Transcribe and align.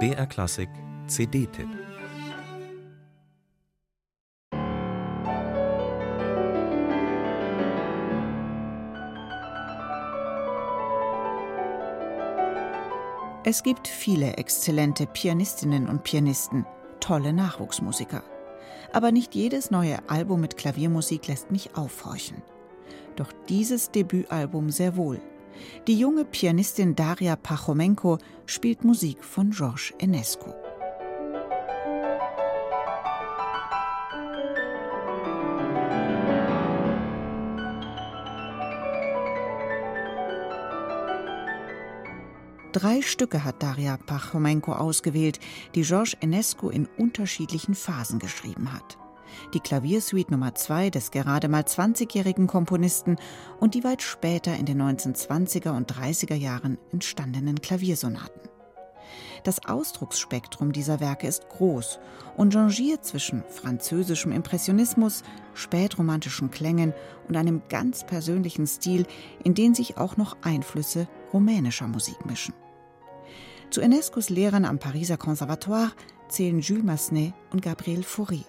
BR 0.00 0.26
Klassik 0.26 0.68
CD-Tipp 1.06 1.68
Es 13.44 13.62
gibt 13.62 13.86
viele 13.86 14.38
exzellente 14.38 15.06
Pianistinnen 15.06 15.88
und 15.88 16.02
Pianisten, 16.02 16.66
tolle 16.98 17.32
Nachwuchsmusiker. 17.32 18.24
Aber 18.92 19.12
nicht 19.12 19.36
jedes 19.36 19.70
neue 19.70 19.98
Album 20.08 20.40
mit 20.40 20.56
Klaviermusik 20.56 21.28
lässt 21.28 21.52
mich 21.52 21.76
aufhorchen. 21.76 22.42
Doch 23.14 23.32
dieses 23.48 23.92
Debütalbum 23.92 24.70
sehr 24.70 24.96
wohl. 24.96 25.20
Die 25.86 25.98
junge 25.98 26.24
Pianistin 26.24 26.94
Daria 26.94 27.36
Pachomenko 27.36 28.18
spielt 28.46 28.84
Musik 28.84 29.22
von 29.24 29.50
Georges 29.50 29.92
Enescu. 29.98 30.52
Drei 42.72 43.02
Stücke 43.02 43.44
hat 43.44 43.62
Daria 43.62 43.96
Pachomenko 43.96 44.72
ausgewählt, 44.72 45.38
die 45.76 45.82
Georges 45.82 46.14
Enescu 46.20 46.70
in 46.70 46.88
unterschiedlichen 46.98 47.76
Phasen 47.76 48.18
geschrieben 48.18 48.72
hat. 48.72 48.98
Die 49.52 49.60
Klaviersuite 49.60 50.32
Nummer 50.32 50.54
2 50.54 50.90
des 50.90 51.10
gerade 51.10 51.48
mal 51.48 51.62
20-jährigen 51.62 52.46
Komponisten 52.46 53.16
und 53.60 53.74
die 53.74 53.84
weit 53.84 54.02
später 54.02 54.56
in 54.56 54.66
den 54.66 54.80
1920er 54.80 55.76
und 55.76 55.92
30er 55.92 56.34
Jahren 56.34 56.78
entstandenen 56.92 57.60
Klaviersonaten. 57.60 58.54
Das 59.44 59.66
Ausdrucksspektrum 59.66 60.72
dieser 60.72 61.00
Werke 61.00 61.26
ist 61.26 61.48
groß 61.50 61.98
und 62.36 62.54
changiert 62.54 63.04
zwischen 63.04 63.44
französischem 63.48 64.32
Impressionismus, 64.32 65.22
spätromantischen 65.52 66.50
Klängen 66.50 66.94
und 67.28 67.36
einem 67.36 67.62
ganz 67.68 68.06
persönlichen 68.06 68.66
Stil, 68.66 69.06
in 69.44 69.54
den 69.54 69.74
sich 69.74 69.98
auch 69.98 70.16
noch 70.16 70.38
Einflüsse 70.42 71.08
rumänischer 71.32 71.88
Musik 71.88 72.24
mischen. 72.24 72.54
Zu 73.70 73.82
Enescos 73.82 74.30
Lehrern 74.30 74.64
am 74.64 74.78
Pariser 74.78 75.18
Conservatoire 75.18 75.92
zählen 76.28 76.60
Jules 76.60 76.84
Massenet 76.84 77.34
und 77.52 77.60
Gabriel 77.60 78.00
Fauré. 78.00 78.44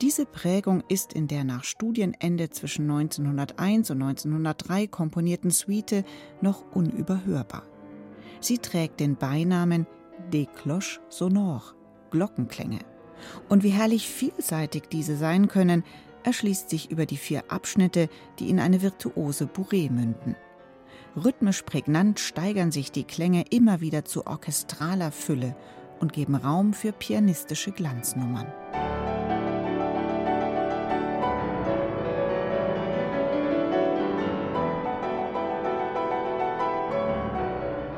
Diese 0.00 0.24
Prägung 0.24 0.82
ist 0.88 1.12
in 1.12 1.28
der 1.28 1.44
nach 1.44 1.62
Studienende 1.62 2.48
zwischen 2.48 2.90
1901 2.90 3.90
und 3.90 4.02
1903 4.02 4.86
komponierten 4.86 5.50
Suite 5.50 6.04
noch 6.40 6.64
unüberhörbar. 6.74 7.64
Sie 8.40 8.56
trägt 8.56 9.00
den 9.00 9.16
Beinamen 9.16 9.86
Des 10.32 10.46
Cloches 10.56 11.00
Sonores, 11.10 11.74
Glockenklänge. 12.10 12.78
Und 13.50 13.62
wie 13.62 13.68
herrlich 13.68 14.08
vielseitig 14.08 14.84
diese 14.90 15.16
sein 15.16 15.48
können, 15.48 15.84
erschließt 16.22 16.70
sich 16.70 16.90
über 16.90 17.04
die 17.04 17.18
vier 17.18 17.44
Abschnitte, 17.48 18.08
die 18.38 18.48
in 18.48 18.58
eine 18.58 18.80
virtuose 18.80 19.44
Bourrée 19.44 19.90
münden. 19.90 20.34
Rhythmisch 21.14 21.62
prägnant 21.62 22.20
steigern 22.20 22.72
sich 22.72 22.90
die 22.90 23.04
Klänge 23.04 23.44
immer 23.50 23.82
wieder 23.82 24.06
zu 24.06 24.26
orchestraler 24.26 25.12
Fülle 25.12 25.54
und 25.98 26.14
geben 26.14 26.36
Raum 26.36 26.72
für 26.72 26.92
pianistische 26.92 27.72
Glanznummern. 27.72 28.46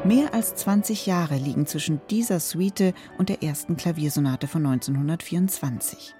Mehr 0.04 0.34
als 0.34 0.56
20 0.56 1.06
Jahre 1.06 1.36
liegen 1.36 1.64
zwischen 1.64 2.00
dieser 2.10 2.40
Suite 2.40 2.92
und 3.18 3.28
der 3.28 3.44
ersten 3.44 3.76
Klaviersonate 3.76 4.48
von 4.48 4.66
1924. 4.66 6.12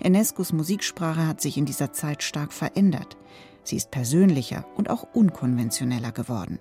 Enescos 0.00 0.54
Musiksprache 0.54 1.26
hat 1.26 1.42
sich 1.42 1.58
in 1.58 1.66
dieser 1.66 1.92
Zeit 1.92 2.22
stark 2.22 2.54
verändert. 2.54 3.18
Sie 3.62 3.76
ist 3.76 3.90
persönlicher 3.90 4.64
und 4.76 4.88
auch 4.88 5.06
unkonventioneller 5.12 6.12
geworden. 6.12 6.60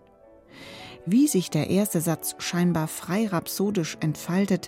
Wie 1.05 1.27
sich 1.27 1.49
der 1.49 1.69
erste 1.69 2.01
Satz 2.01 2.35
scheinbar 2.39 2.89
frei 2.89 3.27
rhapsodisch 3.27 3.95
entfaltet, 4.01 4.67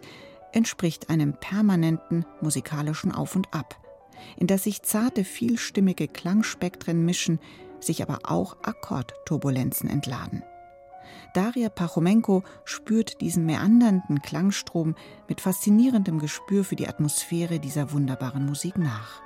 entspricht 0.53 1.09
einem 1.09 1.33
permanenten 1.33 2.25
musikalischen 2.39 3.11
Auf 3.11 3.35
und 3.35 3.53
Ab, 3.53 3.75
in 4.37 4.47
das 4.47 4.63
sich 4.63 4.81
zarte, 4.81 5.25
vielstimmige 5.25 6.07
Klangspektren 6.07 7.03
mischen, 7.03 7.39
sich 7.81 8.01
aber 8.01 8.19
auch 8.23 8.55
Akkordturbulenzen 8.63 9.89
entladen. 9.89 10.41
Daria 11.33 11.69
Pachomenko 11.69 12.43
spürt 12.63 13.21
diesen 13.21 13.45
meandernden 13.45 14.21
Klangstrom 14.21 14.95
mit 15.27 15.41
faszinierendem 15.41 16.19
Gespür 16.19 16.63
für 16.63 16.75
die 16.75 16.87
Atmosphäre 16.87 17.59
dieser 17.59 17.91
wunderbaren 17.91 18.45
Musik 18.45 18.77
nach. 18.77 19.21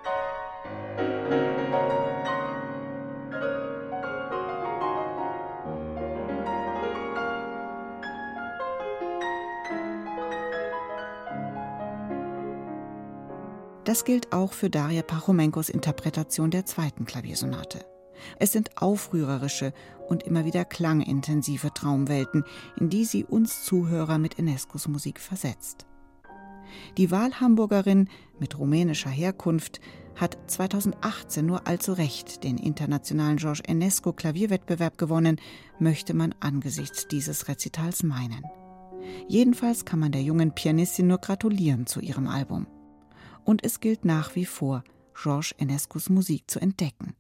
Das 13.84 14.06
gilt 14.06 14.32
auch 14.32 14.54
für 14.54 14.70
Daria 14.70 15.02
Pachomenkos 15.02 15.68
Interpretation 15.68 16.52
der 16.52 16.66
zweiten 16.66 17.06
Klaviersonate. 17.06 17.84
Es 18.40 18.52
sind 18.52 18.82
aufrührerische 18.82 19.74
und 20.08 20.24
immer 20.24 20.46
wieder 20.46 20.66
klangintensive 20.66 21.74
Traumwelten, 21.74 22.44
in 22.80 22.90
die 22.90 23.06
sie 23.06 23.24
uns 23.24 23.64
Zuhörer 23.64 24.18
mit 24.18 24.40
Enescos 24.40 24.88
Musik 24.88 25.20
versetzt. 25.20 25.86
Die 26.98 27.12
Wahlhamburgerin 27.12 28.08
mit 28.40 28.58
rumänischer 28.58 29.10
Herkunft 29.10 29.82
hat 30.16 30.38
2018 30.48 31.46
nur 31.46 31.68
allzu 31.68 31.94
recht 31.94 32.44
den 32.44 32.58
internationalen 32.58 33.38
Georges 33.38 33.62
Enesco 33.62 34.14
Klavierwettbewerb 34.14 34.98
gewonnen, 34.98 35.40
möchte 35.80 36.14
man 36.14 36.34
angesichts 36.40 37.08
dieses 37.08 37.48
Rezitals 37.48 38.04
meinen. 38.04 38.44
Jedenfalls 39.28 39.84
kann 39.84 40.00
man 40.00 40.12
der 40.12 40.22
jungen 40.22 40.54
Pianistin 40.54 41.08
nur 41.08 41.18
gratulieren 41.18 41.88
zu 41.88 42.00
ihrem 42.00 42.28
Album 42.28 42.68
und 43.46 43.64
es 43.64 43.80
gilt 43.80 44.06
nach 44.06 44.36
wie 44.36 44.46
vor, 44.46 44.84
Georges 45.14 45.54
Enescos 45.58 46.10
Musik 46.10 46.50
zu 46.50 46.60
entdecken. 46.60 47.16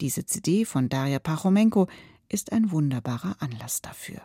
Diese 0.00 0.24
CD 0.24 0.64
von 0.64 0.88
Daria 0.88 1.18
Pachomenko 1.18 1.86
ist 2.28 2.52
ein 2.52 2.70
wunderbarer 2.70 3.36
Anlass 3.40 3.82
dafür. 3.82 4.22